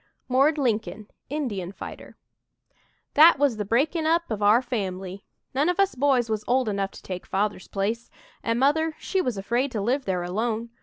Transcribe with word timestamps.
"MORD" 0.27 0.57
LINCOLN, 0.57 1.09
INDIAN 1.29 1.73
FIGHTER 1.73 2.17
"That 3.13 3.37
was 3.37 3.57
the 3.57 3.65
breaking 3.65 4.07
up 4.07 4.31
of 4.31 4.41
our 4.41 4.59
family. 4.63 5.23
None 5.53 5.69
of 5.69 5.79
us 5.79 5.93
boys 5.93 6.27
was 6.27 6.43
old 6.47 6.67
enough 6.67 6.89
to 6.93 7.03
take 7.03 7.27
Father's 7.27 7.67
place, 7.67 8.09
an' 8.41 8.57
Mother 8.57 8.95
she 8.97 9.21
was 9.21 9.37
afraid 9.37 9.69
to 9.73 9.79
live 9.79 10.05
there 10.05 10.23
alone. 10.23 10.71